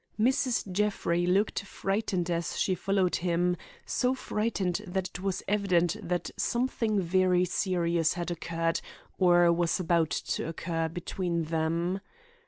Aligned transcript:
Mrs. 0.19 0.71
Jeffrey 0.71 1.27
looked 1.27 1.61
frightened 1.61 2.31
as 2.31 2.57
she 2.59 2.73
followed 2.73 3.17
him; 3.17 3.55
so 3.85 4.15
frightened 4.15 4.81
that 4.87 5.09
it 5.09 5.19
was 5.19 5.43
evident 5.47 5.95
that 6.01 6.31
something 6.37 6.99
very 6.99 7.45
serious 7.45 8.13
had 8.15 8.31
occurred 8.31 8.81
or 9.19 9.51
was 9.53 9.79
about 9.79 10.09
to 10.09 10.47
occur 10.47 10.89
between 10.89 11.43
them. 11.43 12.01